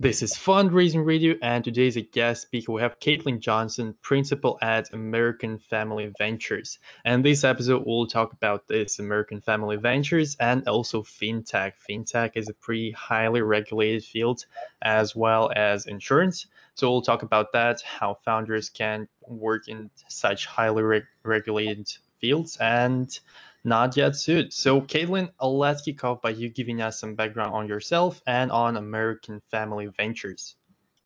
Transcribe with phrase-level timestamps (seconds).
[0.00, 2.70] This is Fundraising Radio, and today is a guest speaker.
[2.70, 6.78] We have Katelyn Johnson, principal at American Family Ventures.
[7.04, 11.72] And this episode, we'll talk about this American Family Ventures and also fintech.
[11.90, 14.46] Fintech is a pretty highly regulated field,
[14.80, 16.46] as well as insurance.
[16.76, 21.88] So we'll talk about that, how founders can work in such highly reg- regulated
[22.20, 23.18] fields, and
[23.64, 24.52] not yet suit.
[24.52, 28.76] So, Katelyn, let's kick off by you giving us some background on yourself and on
[28.76, 30.56] American Family Ventures.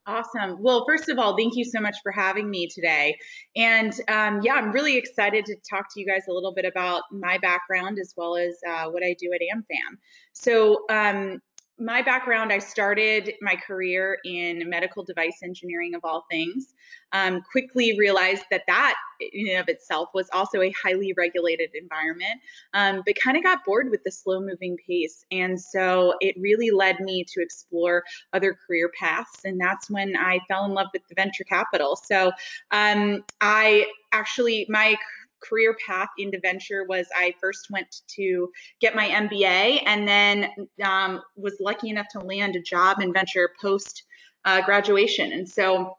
[0.05, 0.61] Awesome.
[0.61, 3.17] Well, first of all, thank you so much for having me today.
[3.55, 7.03] And um, yeah, I'm really excited to talk to you guys a little bit about
[7.13, 9.99] my background as well as uh, what I do at AmFam.
[10.33, 11.41] So, um,
[11.79, 16.75] my background, I started my career in medical device engineering of all things.
[17.13, 18.95] Um, quickly realized that that
[19.33, 22.41] in and of itself was also a highly regulated environment,
[22.75, 25.25] um, but kind of got bored with the slow moving pace.
[25.31, 28.03] And so it really led me to explore
[28.33, 29.45] other career paths.
[29.45, 31.97] And that's when I fell in love with the venture capital.
[31.97, 32.33] So
[32.71, 34.97] um, I actually, my
[35.43, 40.51] career path into venture was I first went to get my MBA and then
[40.85, 44.05] um, was lucky enough to land a job in venture post
[44.45, 45.33] uh, graduation.
[45.33, 45.97] And so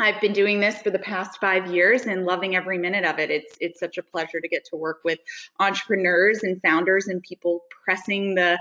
[0.00, 3.30] I've been doing this for the past five years and loving every minute of it.
[3.30, 5.18] It's it's such a pleasure to get to work with
[5.58, 8.58] entrepreneurs and founders and people pressing the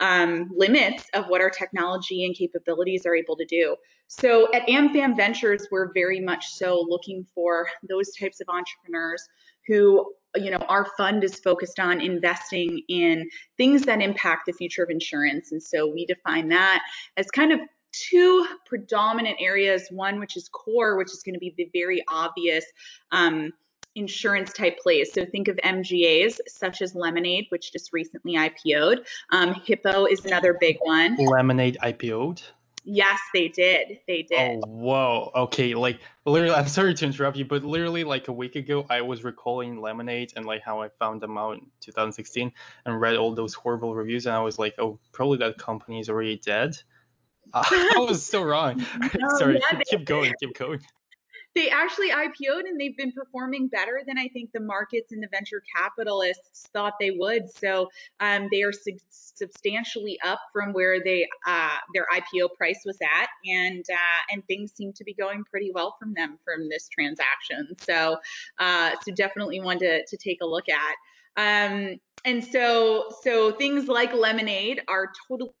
[0.00, 3.74] um, limits of what our technology and capabilities are able to do.
[4.06, 9.26] So at AmFam Ventures, we're very much so looking for those types of entrepreneurs
[9.66, 14.82] who you know our fund is focused on investing in things that impact the future
[14.82, 16.82] of insurance and so we define that
[17.18, 17.60] as kind of
[17.92, 22.64] two predominant areas one which is core which is going to be the very obvious
[23.10, 23.52] um,
[23.94, 25.12] insurance type plays.
[25.12, 29.06] So think of MGAs such as Lemonade, which just recently IPO'd.
[29.30, 31.16] Um, Hippo is another big one.
[31.16, 32.42] Lemonade IPO'd?
[32.84, 34.00] Yes, they did.
[34.08, 34.60] They did.
[34.64, 35.30] Oh, whoa.
[35.36, 39.02] Okay, like literally, I'm sorry to interrupt you, but literally like a week ago, I
[39.02, 42.50] was recalling Lemonade and like how I found them out in 2016
[42.84, 46.08] and read all those horrible reviews, and I was like, oh, probably that company is
[46.08, 46.76] already dead.
[47.54, 48.78] I was so wrong.
[48.98, 50.80] no, sorry, yeah, keep, keep going, keep going
[51.54, 55.28] they actually IPO'd and they've been performing better than I think the markets and the
[55.28, 57.50] venture capitalists thought they would.
[57.50, 62.98] So um, they are su- substantially up from where they uh, their IPO price was
[63.02, 66.88] at, and uh, and things seem to be going pretty well from them from this
[66.88, 67.68] transaction.
[67.78, 68.18] So
[68.58, 70.94] uh, so definitely one to to take a look at.
[71.36, 75.52] Um, and so so things like Lemonade are totally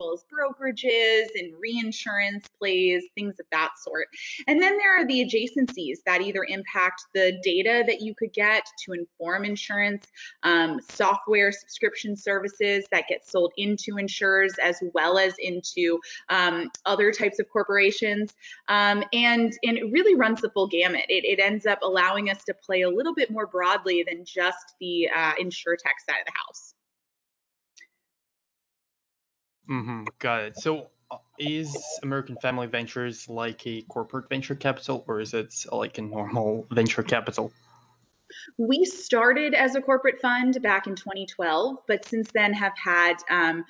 [0.00, 4.06] are as brokerages and reinsurance plays, things of that sort.
[4.46, 8.64] And then there are the adjacencies that either impact the data that you could get
[8.84, 10.06] to inform insurance,
[10.42, 17.12] um, software subscription services that get sold into insurers as well as into um, other
[17.12, 18.32] types of corporations.
[18.68, 21.04] Um, and, and it really runs the full gamut.
[21.08, 24.74] It, it ends up allowing us to play a little bit more broadly than just
[24.80, 26.74] the uh, insure tech side of the house.
[29.70, 30.04] Mm-hmm.
[30.18, 30.56] Got it.
[30.58, 35.98] So, uh, is American Family Ventures like a corporate venture capital, or is it like
[35.98, 37.52] a normal venture capital?
[38.58, 43.64] We started as a corporate fund back in 2012, but since then have had um,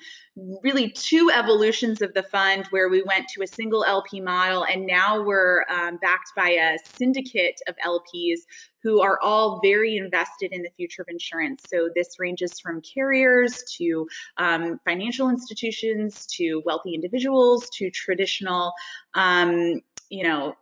[0.63, 4.85] really two evolutions of the fund where we went to a single LP model and
[4.85, 8.39] now we're um, backed by a syndicate of LPs
[8.83, 11.63] who are all very invested in the future of insurance.
[11.67, 14.07] So this ranges from carriers to
[14.37, 18.73] um, financial institutions to wealthy individuals to traditional,
[19.13, 20.55] um, you know,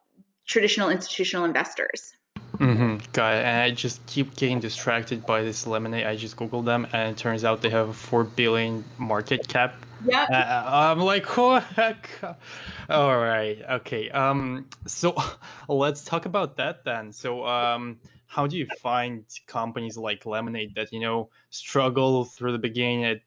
[0.48, 2.12] traditional institutional investors.
[2.59, 2.97] Mm-hmm.
[3.14, 3.46] Got it.
[3.46, 6.06] And I just keep getting distracted by this lemonade.
[6.06, 9.75] I just googled them, and it turns out they have a four billion market cap.
[10.06, 10.24] Yeah.
[10.24, 11.64] Uh, I'm like, what?
[12.90, 13.62] All right.
[13.69, 14.09] Okay.
[14.09, 14.66] Um.
[14.88, 15.16] So
[15.69, 17.14] let's talk about that then.
[17.14, 22.59] So um, how do you find companies like Lemonade that you know struggle through the
[22.59, 23.03] beginning?
[23.03, 23.24] It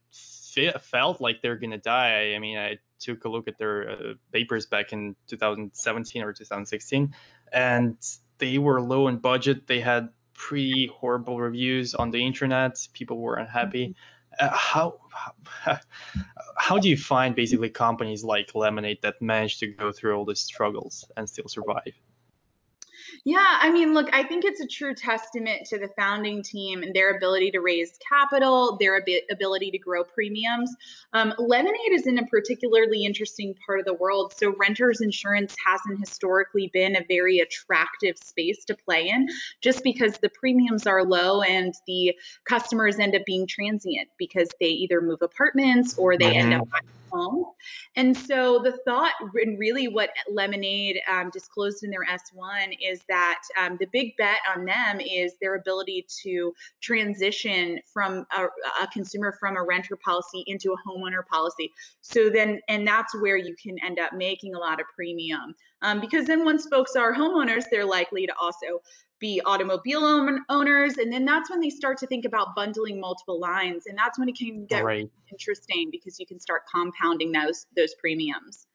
[0.82, 2.34] felt like they're gonna die.
[2.34, 7.14] I mean, I took a look at their uh, papers back in 2017 or 2016,
[7.50, 7.96] and
[8.42, 9.68] they were low in budget.
[9.68, 12.76] They had pretty horrible reviews on the internet.
[12.92, 13.90] People were unhappy.
[13.90, 14.44] Mm-hmm.
[14.44, 15.78] Uh, how, how
[16.56, 20.40] how do you find basically companies like Lemonade that manage to go through all these
[20.40, 21.94] struggles and still survive?
[23.24, 26.94] Yeah, I mean, look, I think it's a true testament to the founding team and
[26.94, 30.74] their ability to raise capital, their ab- ability to grow premiums.
[31.12, 34.34] Um, Lemonade is in a particularly interesting part of the world.
[34.36, 39.28] So, renters insurance hasn't historically been a very attractive space to play in
[39.60, 42.14] just because the premiums are low and the
[42.44, 46.52] customers end up being transient because they either move apartments or they mm-hmm.
[46.52, 46.68] end up
[47.96, 53.40] And so the thought, and really what Lemonade um, disclosed in their S1 is that
[53.60, 58.44] um, the big bet on them is their ability to transition from a,
[58.82, 61.70] a, consumer from a renter policy into a homeowner policy.
[62.00, 65.54] So then, and that's where you can end up making a lot of premium.
[65.82, 68.80] Um, because then once folks are homeowners, they're likely to also
[69.22, 70.04] be automobile
[70.48, 74.18] owners and then that's when they start to think about bundling multiple lines and that's
[74.18, 75.08] when it can get right.
[75.30, 78.66] interesting because you can start compounding those those premiums.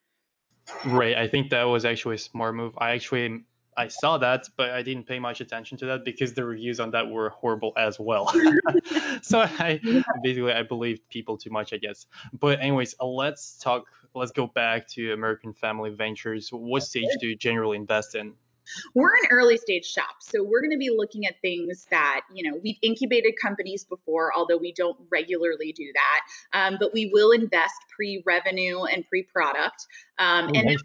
[0.86, 2.74] Right i think that was actually a smart move.
[2.77, 3.44] I actually
[3.75, 6.92] i saw that but i didn't pay much attention to that because the reviews on
[6.92, 8.33] that were horrible as well.
[9.21, 9.81] So i
[10.24, 12.06] basically i believed people too much i guess.
[12.39, 13.83] But anyways let's talk
[14.15, 18.33] let's go back to american family ventures what stage do you generally invest in
[18.94, 22.50] we're an early stage shop, so we're going to be looking at things that, you
[22.50, 26.21] know, we've incubated companies before, although we don't regularly do that.
[26.54, 29.86] Um, but we will invest pre revenue and pre product.
[30.19, 30.77] Um, and then,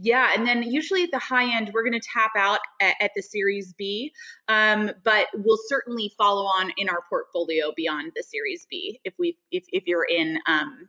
[0.00, 3.10] yeah, and then usually at the high end, we're going to tap out at, at
[3.16, 4.12] the Series B,
[4.48, 9.36] um, but we'll certainly follow on in our portfolio beyond the Series B if we
[9.50, 10.88] if if you're in um,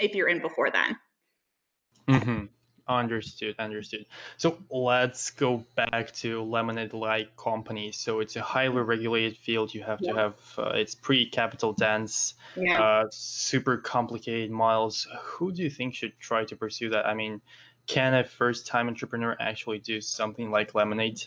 [0.00, 0.96] if you're in before then.
[2.08, 2.44] Mm-hmm.
[2.88, 4.06] Understood, understood.
[4.36, 7.90] So let's go back to Lemonade-like company.
[7.90, 9.74] So it's a highly regulated field.
[9.74, 10.12] You have yeah.
[10.12, 12.80] to have uh, it's pretty capital dense, yeah.
[12.80, 15.08] uh, super complicated models.
[15.20, 17.06] Who do you think should try to pursue that?
[17.06, 17.40] I mean,
[17.88, 21.24] can a first-time entrepreneur actually do something like Lemonade?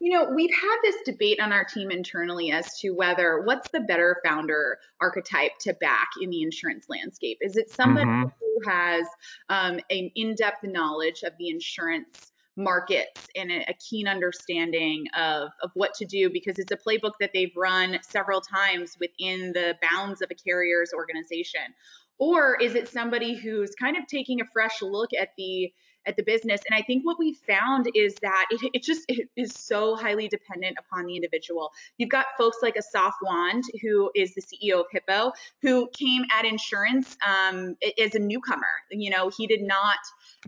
[0.00, 3.80] You know, we've had this debate on our team internally as to whether what's the
[3.80, 7.38] better founder archetype to back in the insurance landscape.
[7.40, 8.28] Is it somebody mm-hmm.
[8.66, 9.06] Has
[9.48, 12.32] um, an in depth knowledge of the insurance?
[12.56, 17.30] markets and a, keen understanding of, of what to do because it's a playbook that
[17.34, 21.74] they've run several times within the bounds of a carrier's organization?
[22.18, 25.72] Or is it somebody who's kind of taking a fresh look at the
[26.06, 26.60] at the business.
[26.68, 30.28] And I think what we found is that it, it just it is so highly
[30.28, 31.70] dependent upon the individual.
[31.98, 36.44] You've got folks like Assaf Wand, who is the CEO of Hippo, who came at
[36.44, 38.62] insurance um, as a newcomer.
[38.90, 39.98] You know, he did not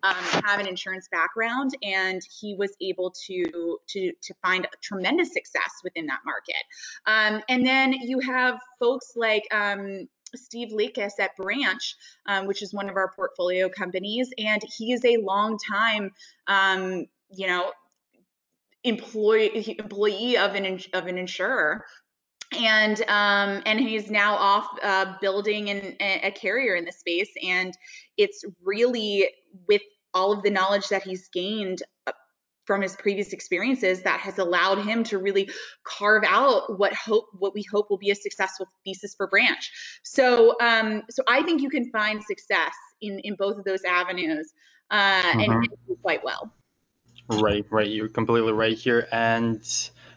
[0.03, 0.15] um,
[0.45, 6.07] have an insurance background, and he was able to to to find tremendous success within
[6.07, 6.57] that market.
[7.07, 11.97] Um, and then you have folks like um, Steve Lekas at Branch,
[12.27, 16.11] um, which is one of our portfolio companies, and he is a long time,
[16.47, 17.73] um, you know,
[18.85, 21.85] employee employee of an of an insurer.
[22.57, 27.77] And um, and he's now off uh, building an, a carrier in the space, and
[28.17, 29.29] it's really
[29.67, 29.83] with
[30.15, 32.13] all of the knowledge that he's gained uh,
[32.67, 35.49] from his previous experiences that has allowed him to really
[35.85, 39.71] carve out what hope what we hope will be a successful thesis for branch.
[40.03, 44.53] So um, so i think you can find success in in both of those avenues
[44.91, 45.41] uh, mm-hmm.
[45.41, 46.53] and, and quite well.
[47.29, 47.89] Right right.
[47.89, 49.09] You're completely right here.
[49.11, 49.61] And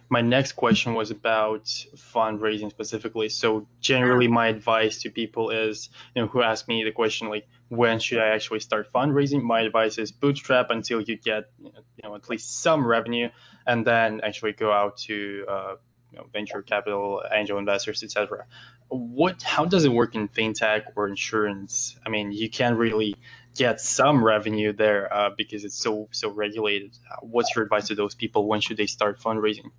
[0.09, 3.29] my next question was about fundraising specifically.
[3.29, 7.47] So generally, my advice to people is, you know, who ask me the question like,
[7.69, 9.41] when should I actually start fundraising?
[9.41, 11.71] My advice is bootstrap until you get, you
[12.03, 13.29] know, at least some revenue,
[13.65, 15.75] and then actually go out to uh,
[16.11, 18.45] you know, venture capital, angel investors, etc.
[18.87, 19.43] What?
[19.43, 21.95] How does it work in fintech or insurance?
[22.05, 23.15] I mean, you can't really
[23.55, 26.97] get some revenue there uh, because it's so so regulated.
[27.21, 28.47] What's your advice to those people?
[28.47, 29.71] When should they start fundraising?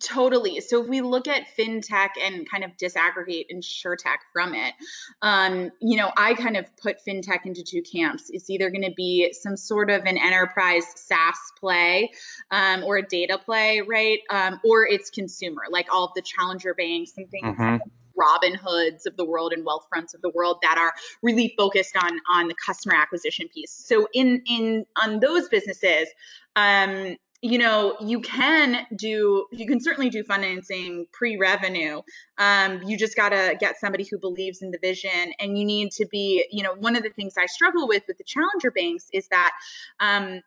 [0.00, 0.60] Totally.
[0.60, 4.74] So if we look at fintech and kind of disaggregate insurtech from it,
[5.20, 8.30] um, you know, I kind of put fintech into two camps.
[8.30, 12.12] It's either going to be some sort of an enterprise SaaS play
[12.50, 14.20] um, or a data play, right?
[14.30, 17.58] Um, or it's consumer, like all of the challenger banks and things.
[17.58, 17.76] Mm-hmm.
[18.18, 20.92] Robinhoods of the world and Wealthfronts of the world that are
[21.22, 23.72] really focused on on the customer acquisition piece.
[23.72, 26.08] So in in on those businesses,
[26.54, 32.02] um, you know you can do you can certainly do financing pre-revenue.
[32.38, 35.92] Um, you just got to get somebody who believes in the vision and you need
[35.92, 39.06] to be you know one of the things i struggle with with the challenger banks
[39.12, 39.52] is that
[40.00, 40.40] um,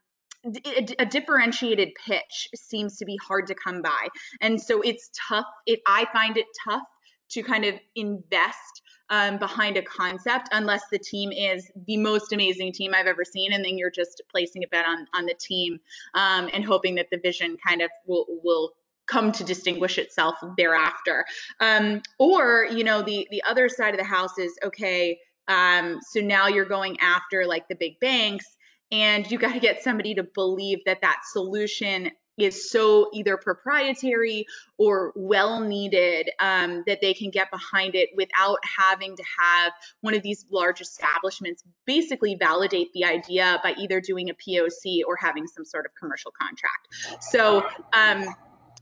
[1.00, 4.10] a differentiated pitch seems to be hard to come by.
[4.42, 6.84] And so it's tough it i find it tough
[7.32, 8.82] to kind of invest
[9.14, 13.54] um, behind a concept unless the team is the most amazing team I've ever seen,
[13.54, 15.80] and then you're just placing a bet on on the team
[16.16, 18.72] um, and hoping that the vision kind of will will
[19.06, 21.26] come to distinguish itself thereafter.
[21.60, 25.20] Um, or you know the the other side of the house is okay.
[25.48, 28.46] Um, so now you're going after like the big banks
[28.92, 34.46] and you got to get somebody to believe that that solution is so either proprietary
[34.78, 39.72] or well needed um, that they can get behind it without having to have
[40.02, 45.16] one of these large establishments basically validate the idea by either doing a POC or
[45.16, 47.24] having some sort of commercial contract.
[47.24, 47.64] So
[47.94, 48.26] um,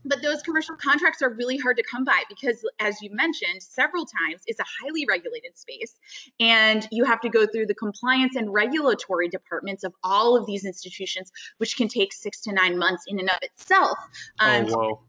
[0.04, 4.04] but those commercial contracts are really hard to come by because as you mentioned several
[4.04, 5.94] times it's a highly regulated space
[6.40, 10.64] and you have to go through the compliance and regulatory departments of all of these
[10.64, 13.98] institutions which can take six to nine months in and of itself
[14.40, 15.00] um, oh, whoa.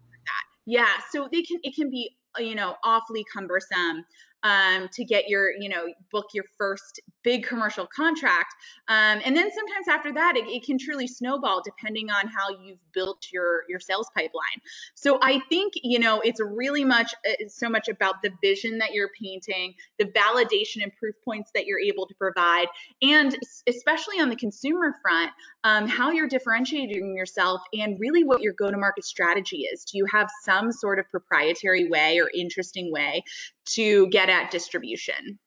[0.65, 4.05] yeah so they can it can be you know awfully cumbersome
[4.43, 8.53] um, to get your, you know, book your first big commercial contract.
[8.89, 12.79] Um, and then sometimes after that, it, it, can truly snowball depending on how you've
[12.93, 14.59] built your your sales pipeline.
[14.95, 18.93] So I think, you know, it's really much uh, so much about the vision that
[18.93, 22.67] you're painting, the validation and proof points that you're able to provide,
[23.01, 25.31] and especially on the consumer front,
[25.63, 29.85] um, how you're differentiating yourself and really what your go-to-market strategy is.
[29.85, 33.23] Do you have some sort of proprietary way or interesting way
[33.65, 35.39] to get at distribution.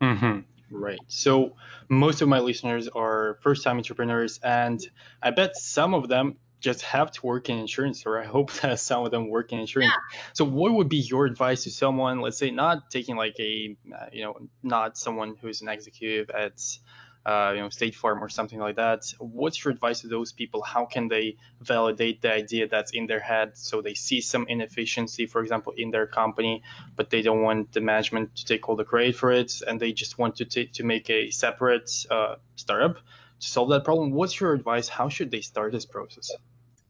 [0.00, 0.40] Mm-hmm.
[0.70, 0.98] Right.
[1.08, 1.56] So
[1.88, 4.80] most of my listeners are first time entrepreneurs, and
[5.22, 8.80] I bet some of them just have to work in insurance, or I hope that
[8.80, 9.92] some of them work in insurance.
[9.92, 10.18] Yeah.
[10.32, 14.06] So, what would be your advice to someone, let's say, not taking like a, uh,
[14.12, 16.60] you know, not someone who's an executive at
[17.26, 19.12] uh, you know, State Farm or something like that.
[19.18, 20.62] What's your advice to those people?
[20.62, 25.26] How can they validate the idea that's in their head so they see some inefficiency,
[25.26, 26.62] for example, in their company,
[26.94, 29.92] but they don't want the management to take all the credit for it, and they
[29.92, 32.98] just want to t- to make a separate uh, startup
[33.40, 34.12] to solve that problem?
[34.12, 34.88] What's your advice?
[34.88, 36.30] How should they start this process?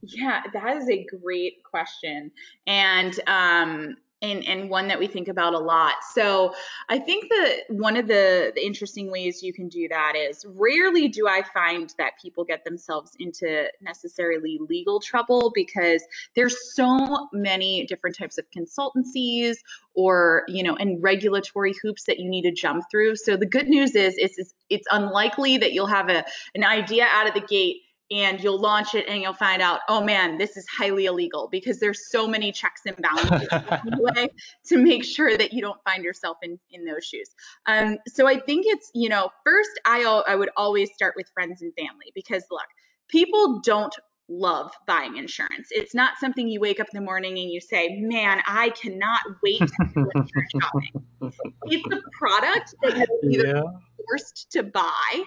[0.02, 2.30] Yeah, that is a great question,
[2.66, 5.94] and um, and, and one that we think about a lot.
[6.14, 6.54] So
[6.88, 11.08] I think that one of the, the interesting ways you can do that is rarely
[11.08, 16.02] do I find that people get themselves into necessarily legal trouble because
[16.35, 19.56] there's so many different types of consultancies
[19.94, 23.16] or you know and regulatory hoops that you need to jump through.
[23.16, 27.28] So the good news is it's it's unlikely that you'll have a an idea out
[27.28, 27.76] of the gate
[28.10, 31.80] and you'll launch it and you'll find out, oh man, this is highly illegal because
[31.80, 33.48] there's so many checks and balances
[34.66, 37.34] to make sure that you don't find yourself in, in those shoes.
[37.66, 41.62] Um, so I think it's, you know, first I, I would always start with friends
[41.62, 42.66] and family because look,
[43.08, 43.94] people don't
[44.28, 45.68] love buying insurance.
[45.70, 49.20] It's not something you wake up in the morning and you say, man, I cannot
[49.42, 51.02] wait to go insurance shopping.
[51.68, 53.62] It's a product that you're yeah.
[54.06, 55.25] forced to buy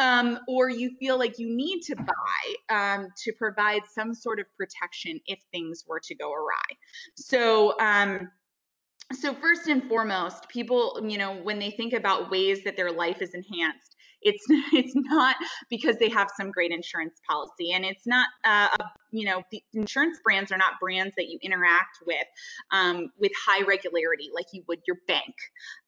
[0.00, 4.46] um, or you feel like you need to buy um, to provide some sort of
[4.56, 6.76] protection if things were to go awry.
[7.14, 8.30] So, um,
[9.12, 13.20] so first and foremost, people, you know, when they think about ways that their life
[13.20, 15.36] is enhanced, it's it's not
[15.68, 19.62] because they have some great insurance policy, and it's not uh, a, you know the
[19.72, 22.26] insurance brands are not brands that you interact with
[22.72, 25.34] um, with high regularity like you would your bank.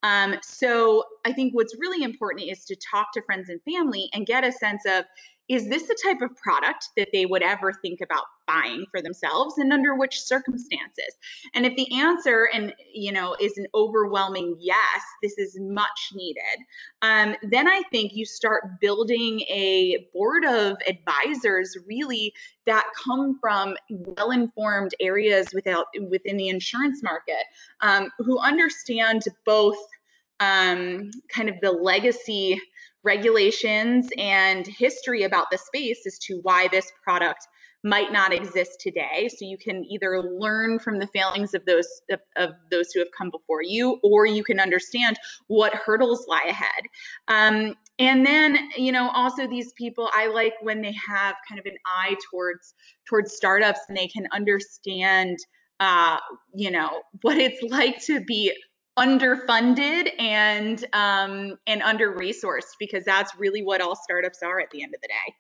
[0.02, 4.26] Um, so I think what's really important is to talk to friends and family and
[4.26, 5.04] get a sense of
[5.48, 9.58] is this the type of product that they would ever think about buying for themselves
[9.58, 11.16] and under which circumstances?
[11.54, 16.42] And if the answer and you know is an overwhelming yes this is much needed
[17.02, 22.32] um, then i think you start building a board of advisors really
[22.66, 27.44] that come from well-informed areas without within the insurance market
[27.80, 29.78] um, who understand both
[30.40, 32.60] um, kind of the legacy
[33.04, 37.46] regulations and history about the space as to why this product
[37.84, 42.20] might not exist today so you can either learn from the failings of those of,
[42.36, 45.16] of, those who have come before you or you can understand
[45.48, 46.82] what hurdles lie ahead
[47.28, 51.66] um, and then you know also these people i like when they have kind of
[51.66, 52.74] an eye towards
[53.08, 55.38] towards startups and they can understand
[55.80, 56.18] uh,
[56.54, 58.52] you know what it's like to be
[58.98, 64.82] underfunded and um, and under resourced because that's really what all startups are at the
[64.82, 65.34] end of the day.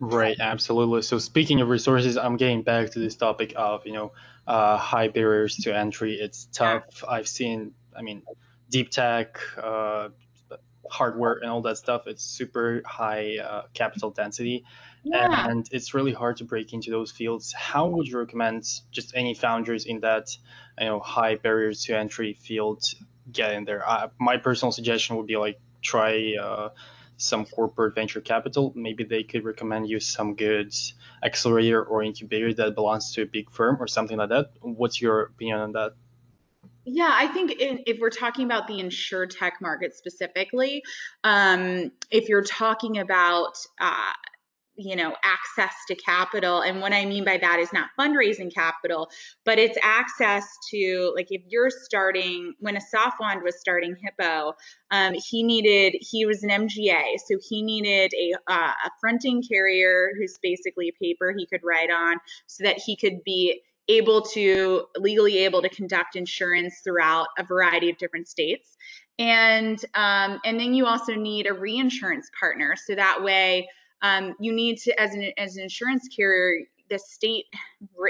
[0.00, 1.02] Right, absolutely.
[1.02, 4.12] So speaking of resources, I'm getting back to this topic of you know
[4.46, 6.14] uh, high barriers to entry.
[6.14, 7.04] It's tough.
[7.06, 8.22] I've seen, I mean,
[8.70, 10.08] deep tech, uh,
[10.90, 12.06] hardware, and all that stuff.
[12.06, 14.64] It's super high uh, capital density,
[15.04, 15.50] yeah.
[15.50, 17.52] and it's really hard to break into those fields.
[17.52, 20.34] How would you recommend just any founders in that
[20.78, 22.82] you know high barriers to entry field
[23.30, 23.86] get in there?
[23.86, 26.70] Uh, my personal suggestion would be like try uh,
[27.20, 28.72] some corporate venture capital.
[28.74, 30.74] Maybe they could recommend you some good
[31.22, 34.52] accelerator or incubator that belongs to a big firm or something like that.
[34.60, 35.92] What's your opinion on that?
[36.84, 40.82] Yeah, I think in, if we're talking about the insure tech market specifically,
[41.22, 44.12] um, if you're talking about uh,
[44.80, 46.62] you know access to capital.
[46.62, 49.10] And what i mean by that is not fundraising capital
[49.44, 54.54] but it's access to like if you're starting when Assaf Wand was starting hippo
[54.90, 60.10] um, he needed he was an mga so he needed a, uh, a fronting carrier
[60.18, 63.60] who's basically a paper he could write on so that he could be
[63.90, 68.76] able to legally able to conduct insurance throughout a variety of different states.
[69.18, 72.76] And um, and then you also need a reinsurance partner.
[72.76, 73.68] So that way
[74.02, 77.46] um, you need to, as an, as an insurance carrier, the state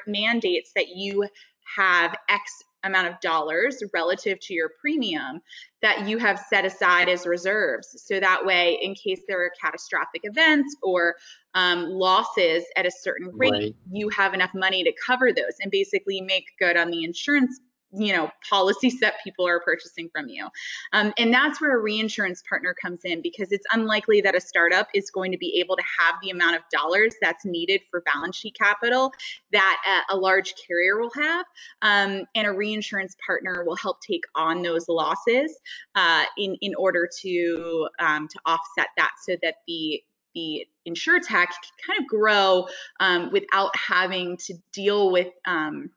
[0.06, 1.28] mandates that you
[1.76, 5.40] have X amount of dollars relative to your premium
[5.82, 8.02] that you have set aside as reserves.
[8.06, 11.16] So that way, in case there are catastrophic events or
[11.54, 13.76] um, losses at a certain rate, right.
[13.90, 17.60] you have enough money to cover those and basically make good on the insurance
[17.92, 20.46] you know policies that people are purchasing from you.
[20.92, 24.88] Um, and that's where a reinsurance partner comes in because it's unlikely that a startup
[24.94, 28.36] is going to be able to have the amount of dollars that's needed for balance
[28.36, 29.12] sheet capital
[29.52, 31.46] that a, a large carrier will have.
[31.82, 35.58] Um, and a reinsurance partner will help take on those losses
[35.94, 40.02] uh, in in order to um, to offset that so that the
[40.34, 42.66] the insure tech can kind of grow
[43.00, 45.90] um, without having to deal with um,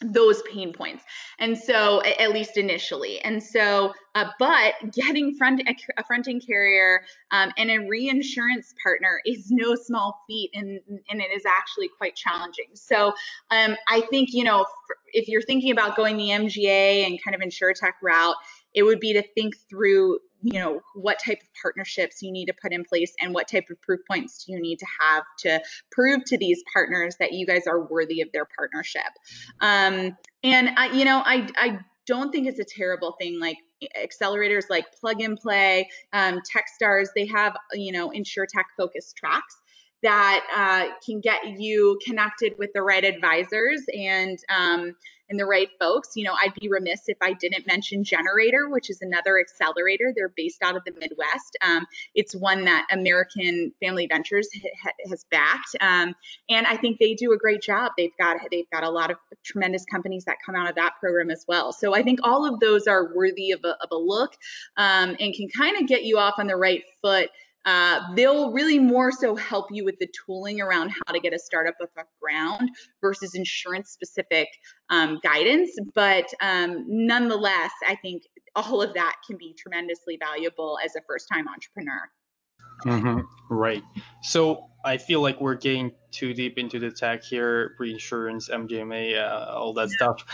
[0.00, 1.04] those pain points.
[1.38, 3.20] And so at least initially.
[3.20, 9.50] And so uh, but getting front a, fronting carrier um, and a reinsurance partner is
[9.50, 12.68] no small feat and and it is actually quite challenging.
[12.74, 13.12] So
[13.50, 14.66] um, i think you know
[15.12, 18.36] if you're thinking about going the mga and kind of insurtech route
[18.74, 22.54] it would be to think through you know what type of partnerships you need to
[22.62, 25.60] put in place and what type of proof points do you need to have to
[25.90, 29.02] prove to these partners that you guys are worthy of their partnership.
[29.60, 33.56] Um, and i you know i i don't think it's a terrible thing like
[33.96, 39.56] accelerators like plug and play um, techstars they have you know insurtech focused tracks
[40.02, 44.94] that uh, can get you connected with the right advisors and um,
[45.28, 46.16] and the right folks.
[46.16, 50.12] You know, I'd be remiss if I didn't mention Generator, which is another accelerator.
[50.14, 51.56] They're based out of the Midwest.
[51.62, 54.48] Um, it's one that American Family Ventures
[54.82, 56.14] ha- has backed, um,
[56.48, 57.92] and I think they do a great job.
[57.96, 61.30] They've got they've got a lot of tremendous companies that come out of that program
[61.30, 61.72] as well.
[61.72, 64.34] So I think all of those are worthy of a, of a look
[64.76, 67.30] um, and can kind of get you off on the right foot
[67.64, 71.38] uh, they'll really more so help you with the tooling around how to get a
[71.38, 74.48] startup off the ground versus insurance specific
[74.90, 75.70] um, guidance.
[75.94, 78.22] But um, nonetheless, I think
[78.54, 82.08] all of that can be tremendously valuable as a first time entrepreneur.
[82.84, 83.20] Mm-hmm.
[83.50, 83.82] Right.
[84.22, 89.52] So I feel like we're getting too deep into the tech here, reinsurance, MGMA, uh,
[89.52, 90.24] all that stuff.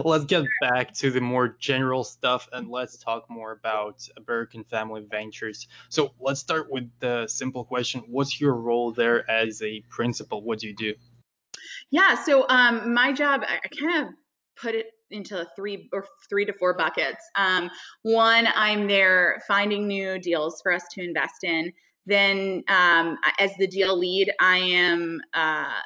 [0.04, 5.04] let's get back to the more general stuff and let's talk more about American Family
[5.08, 5.68] Ventures.
[5.90, 10.42] So let's start with the simple question: What's your role there as a principal?
[10.42, 10.94] What do you do?
[11.90, 12.22] Yeah.
[12.24, 14.14] So um, my job, I kind of
[14.60, 17.24] put it into three or three to four buckets.
[17.36, 17.70] Um,
[18.02, 21.72] one, I'm there finding new deals for us to invest in.
[22.06, 25.80] Then, um, as the deal lead, I am uh,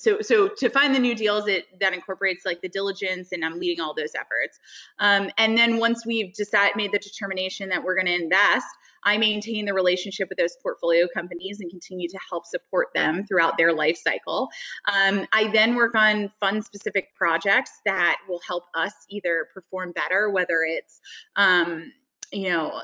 [0.00, 3.60] so so to find the new deals it that incorporates like the diligence and i'm
[3.60, 4.58] leading all those efforts
[4.98, 8.66] um, and then once we've decided made the determination that we're going to invest
[9.04, 13.56] i maintain the relationship with those portfolio companies and continue to help support them throughout
[13.56, 14.48] their life cycle.
[14.92, 20.30] Um, i then work on fund specific projects that will help us either perform better
[20.30, 21.00] whether it's
[21.36, 21.92] um,
[22.32, 22.80] you know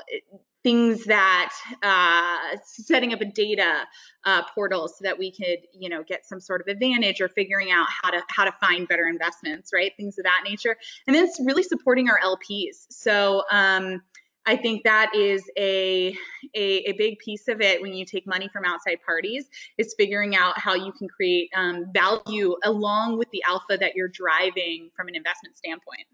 [0.67, 3.85] things that uh, setting up a data
[4.25, 7.71] uh, portal so that we could you know get some sort of advantage or figuring
[7.71, 9.93] out how to how to find better investments right?
[9.95, 10.75] Things of that nature.
[11.07, 14.01] And then it's really supporting our lps so um,
[14.47, 16.15] I think that is a,
[16.55, 20.37] a, a big piece of it when you take money from outside parties is figuring
[20.37, 25.09] out how you can create um, value along with the alpha that you're driving from
[25.09, 26.07] an investment standpoint.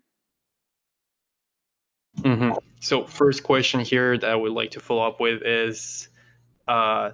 [2.21, 2.57] Mm-hmm.
[2.79, 6.09] So first question here that I would like to follow up with is
[6.67, 7.11] uh,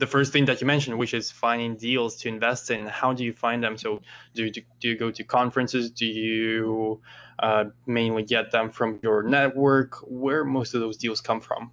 [0.00, 2.86] the first thing that you mentioned, which is finding deals to invest in.
[2.86, 3.76] How do you find them?
[3.76, 4.00] So
[4.34, 5.90] do you, do you go to conferences?
[5.90, 7.02] Do you
[7.38, 9.98] uh, mainly get them from your network?
[10.02, 11.70] Where most of those deals come from?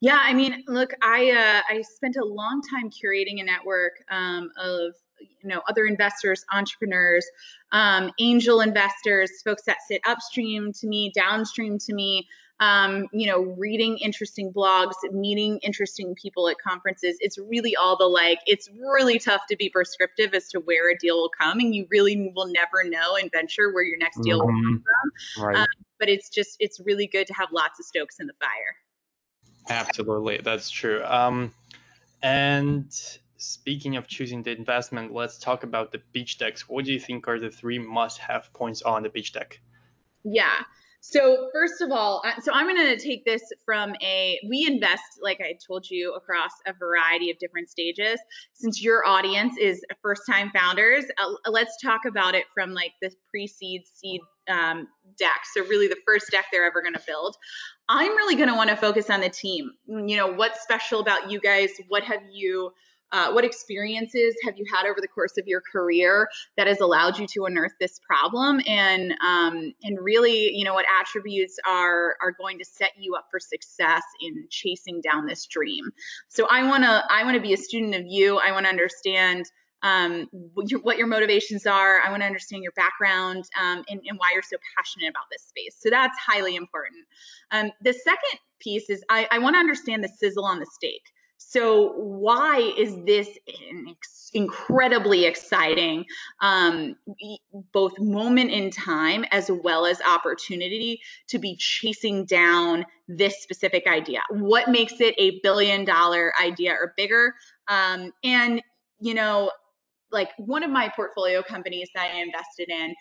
[0.00, 4.50] Yeah, I mean, look, I uh, I spent a long time curating a network um,
[4.58, 7.24] of you know other investors entrepreneurs
[7.70, 12.26] um, angel investors folks that sit upstream to me downstream to me
[12.60, 18.04] um, you know reading interesting blogs meeting interesting people at conferences it's really all the
[18.04, 21.74] like it's really tough to be prescriptive as to where a deal will come and
[21.74, 24.46] you really will never know in venture where your next deal mm-hmm.
[24.46, 24.82] will come
[25.34, 25.56] from right.
[25.56, 25.66] um,
[25.98, 28.76] but it's just it's really good to have lots of stokes in the fire
[29.68, 31.52] absolutely that's true um,
[32.22, 36.68] and speaking of choosing the investment, let's talk about the pitch decks.
[36.68, 39.60] What do you think are the three must-have points on the pitch deck?
[40.24, 40.62] Yeah.
[41.04, 45.40] So first of all, so I'm going to take this from a we invest like
[45.40, 48.20] I told you across a variety of different stages.
[48.52, 53.10] Since your audience is first time founders, uh, let's talk about it from like the
[53.30, 54.86] pre-seed seed um,
[55.18, 55.40] deck.
[55.52, 57.34] So really the first deck they're ever going to build.
[57.88, 59.72] I'm really going to want to focus on the team.
[59.88, 61.70] You know, what's special about you guys?
[61.88, 62.72] What have you
[63.12, 67.18] uh, what experiences have you had over the course of your career that has allowed
[67.18, 72.32] you to unearth this problem and um, and really you know what attributes are are
[72.32, 75.90] going to set you up for success in chasing down this dream
[76.28, 78.70] so i want to i want to be a student of you i want to
[78.70, 79.44] understand
[79.84, 82.00] um, what, your, what, your, motivations are.
[82.00, 85.42] I want to understand your background um, and, and, why you're so passionate about this
[85.42, 85.76] space.
[85.80, 87.04] So that's highly important.
[87.50, 91.02] Um, the second piece is I, I want to understand the sizzle on the steak.
[91.48, 93.28] So why is this
[94.32, 96.06] incredibly exciting,
[96.40, 96.96] um,
[97.72, 104.20] both moment in time as well as opportunity to be chasing down this specific idea?
[104.30, 107.34] What makes it a billion dollar idea or bigger?
[107.68, 108.62] Um, and
[109.00, 109.50] you know,
[110.12, 112.94] like one of my portfolio companies that I invested in,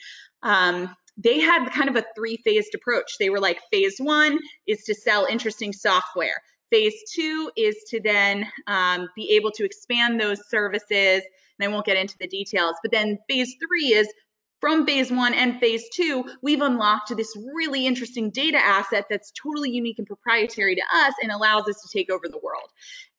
[0.43, 3.17] um, they had kind of a three phased approach.
[3.19, 6.41] They were like, phase one is to sell interesting software.
[6.71, 11.21] Phase two is to then um, be able to expand those services.
[11.59, 14.11] And I won't get into the details, but then phase three is
[14.61, 19.71] from phase one and phase two, we've unlocked this really interesting data asset that's totally
[19.71, 22.69] unique and proprietary to us and allows us to take over the world.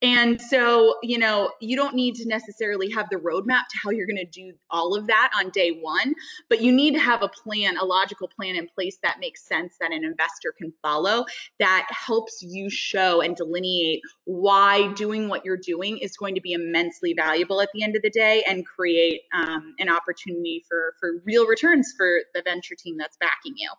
[0.02, 4.06] And so, you know, you don't need to necessarily have the roadmap to how you're
[4.06, 6.14] going to do all of that on day one,
[6.48, 9.76] but you need to have a plan, a logical plan in place that makes sense
[9.80, 11.24] that an investor can follow
[11.60, 16.52] that helps you show and delineate why doing what you're doing is going to be
[16.52, 21.22] immensely valuable at the end of the day and create um, an opportunity for, for
[21.32, 23.70] real returns for the venture team that's backing you.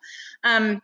[0.44, 0.82] Um,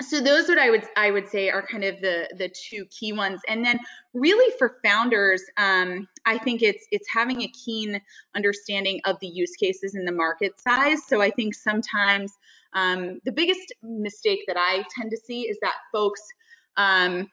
[0.00, 3.12] so those what I would I would say are kind of the the two key
[3.12, 3.40] ones.
[3.48, 3.80] And then
[4.14, 8.00] really for founders, um, I think it's it's having a keen
[8.36, 11.00] understanding of the use cases and the market size.
[11.06, 12.32] So I think sometimes
[12.74, 16.22] um, the biggest mistake that I tend to see is that folks
[16.76, 17.28] um,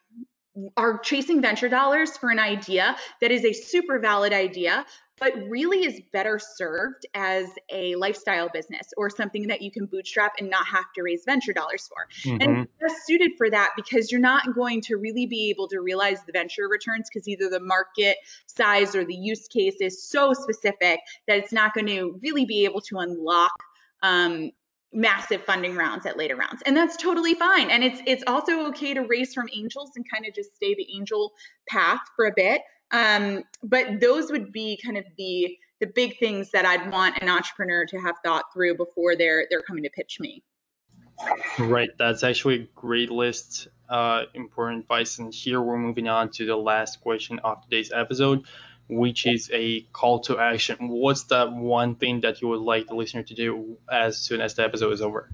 [0.77, 4.85] are chasing venture dollars for an idea that is a super valid idea,
[5.19, 10.33] but really is better served as a lifestyle business or something that you can bootstrap
[10.39, 12.29] and not have to raise venture dollars for.
[12.29, 12.41] Mm-hmm.
[12.41, 16.19] And best suited for that because you're not going to really be able to realize
[16.25, 20.99] the venture returns because either the market size or the use case is so specific
[21.27, 23.53] that it's not going to really be able to unlock
[24.03, 24.51] um,
[24.95, 26.63] massive funding rounds at later rounds.
[26.65, 27.69] And that's totally fine.
[27.69, 30.87] And it's it's also okay to raise from angels and kind of just stay the
[30.95, 31.33] angel
[31.67, 32.61] path for a bit.
[32.91, 37.29] Um, but those would be kind of the the big things that I'd want an
[37.29, 40.43] entrepreneur to have thought through before they're they're coming to pitch me.
[41.59, 45.17] Right, that's actually a great list, uh, important advice.
[45.19, 48.43] And here we're moving on to the last question of today's episode,
[48.87, 50.89] which is a call to action.
[50.89, 54.53] What's that one thing that you would like the listener to do as soon as
[54.55, 55.29] the episode is over?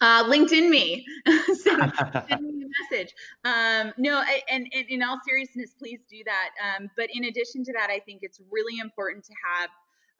[0.00, 1.06] Uh, LinkedIn me.
[1.26, 3.14] so send me a message.
[3.44, 6.50] Um, no, I, and, and, in all seriousness, please do that.
[6.64, 9.68] Um, but in addition to that, I think it's really important to have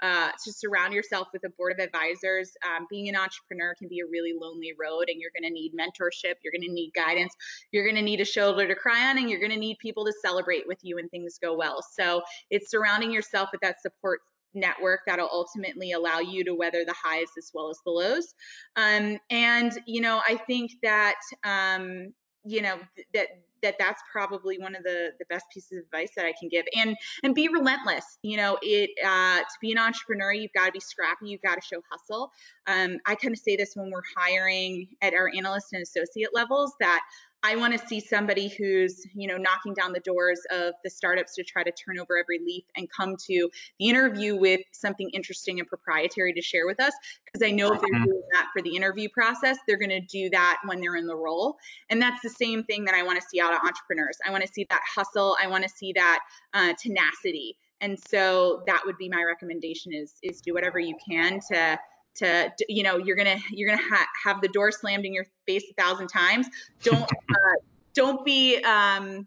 [0.03, 2.53] uh, to surround yourself with a board of advisors.
[2.65, 5.73] Um, being an entrepreneur can be a really lonely road, and you're going to need
[5.73, 6.35] mentorship.
[6.43, 7.35] You're going to need guidance.
[7.73, 10.05] You're going to need a shoulder to cry on, and you're going to need people
[10.05, 11.83] to celebrate with you when things go well.
[11.97, 14.21] So it's surrounding yourself with that support
[14.55, 18.35] network that'll ultimately allow you to weather the highs as well as the lows.
[18.77, 22.13] Um, and you know, I think that um,
[22.45, 22.79] you know
[23.15, 23.29] that
[23.63, 26.65] that that's probably one of the the best pieces of advice that I can give.
[26.77, 28.19] And and be relentless.
[28.23, 31.29] You know, it uh, to be an entrepreneur, you've got to be scrappy.
[31.29, 32.33] You've got to show hustle.
[32.67, 36.73] Um, I kind of say this when we're hiring at our analyst and associate levels
[36.81, 37.01] that
[37.43, 41.35] I want to see somebody who's, you know, knocking down the doors of the startups
[41.37, 43.49] to try to turn over every leaf and come to
[43.79, 46.93] the interview with something interesting and proprietary to share with us.
[47.25, 48.05] Because I know if they're mm-hmm.
[48.05, 51.17] doing that for the interview process, they're going to do that when they're in the
[51.17, 51.57] role.
[51.89, 54.19] And that's the same thing that I want to see out of entrepreneurs.
[54.27, 55.37] I want to see that hustle.
[55.43, 56.21] I want to see that
[56.53, 57.57] uh, tenacity.
[57.81, 61.79] And so that would be my recommendation: is is do whatever you can to
[62.17, 65.65] to you know you're gonna you're gonna ha- have the door slammed in your face
[65.71, 66.49] a thousand times
[66.83, 67.57] don't uh,
[67.95, 69.27] don't be um,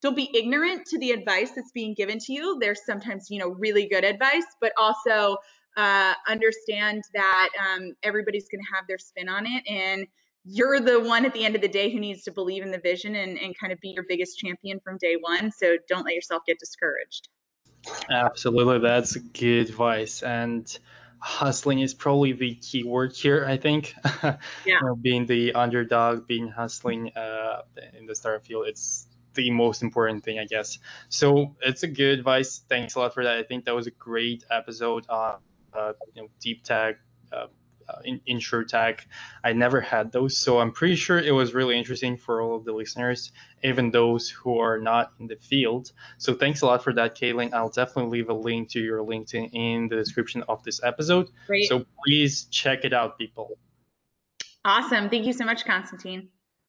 [0.00, 3.48] don't be ignorant to the advice that's being given to you there's sometimes you know
[3.48, 5.36] really good advice but also
[5.76, 10.06] uh, understand that um, everybody's gonna have their spin on it and
[10.44, 12.78] you're the one at the end of the day who needs to believe in the
[12.78, 15.52] vision and, and kind of be your biggest champion from day one.
[15.52, 17.28] So don't let yourself get discouraged.
[18.10, 20.22] Absolutely, that's good advice.
[20.22, 20.66] And
[21.22, 23.94] hustling is probably the key word here, I think.
[24.22, 24.78] Yeah.
[24.80, 27.62] you know, being the underdog, being hustling uh,
[27.98, 30.78] in the startup field, it's the most important thing, I guess.
[31.08, 32.62] So it's a good advice.
[32.68, 33.36] Thanks a lot for that.
[33.36, 35.38] I think that was a great episode on
[35.74, 36.96] uh, you know, deep tech,
[37.92, 39.00] uh, in, InsurTech.
[39.44, 42.64] I never had those, so I'm pretty sure it was really interesting for all of
[42.64, 45.92] the listeners, even those who are not in the field.
[46.18, 47.52] So thanks a lot for that, Katelyn.
[47.52, 51.30] I'll definitely leave a link to your LinkedIn in the description of this episode.
[51.46, 51.68] Great.
[51.68, 53.58] So please check it out, people.
[54.64, 55.10] Awesome.
[55.10, 56.28] Thank you so much, Constantine.